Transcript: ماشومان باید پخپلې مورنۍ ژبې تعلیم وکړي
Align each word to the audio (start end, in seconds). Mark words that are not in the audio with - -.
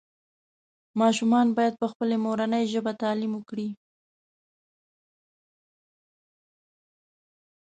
ماشومان 1.01 1.47
باید 1.57 1.73
پخپلې 1.81 2.17
مورنۍ 2.25 2.63
ژبې 2.73 2.93
تعلیم 3.01 3.33
وکړي 3.35 3.69